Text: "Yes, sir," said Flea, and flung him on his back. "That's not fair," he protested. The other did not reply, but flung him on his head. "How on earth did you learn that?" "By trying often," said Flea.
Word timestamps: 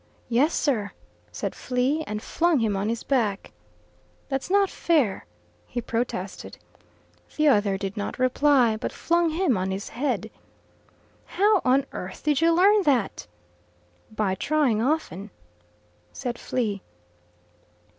"Yes, 0.29 0.55
sir," 0.55 0.93
said 1.31 1.53
Flea, 1.53 2.03
and 2.07 2.23
flung 2.23 2.57
him 2.57 2.75
on 2.75 2.89
his 2.89 3.03
back. 3.03 3.51
"That's 4.29 4.49
not 4.49 4.67
fair," 4.71 5.27
he 5.67 5.79
protested. 5.79 6.57
The 7.37 7.47
other 7.49 7.77
did 7.77 7.95
not 7.95 8.17
reply, 8.17 8.77
but 8.77 8.91
flung 8.91 9.29
him 9.29 9.55
on 9.57 9.69
his 9.69 9.89
head. 9.89 10.31
"How 11.27 11.61
on 11.63 11.85
earth 11.91 12.23
did 12.23 12.41
you 12.41 12.51
learn 12.51 12.81
that?" 12.81 13.27
"By 14.09 14.33
trying 14.33 14.81
often," 14.81 15.29
said 16.11 16.39
Flea. 16.39 16.81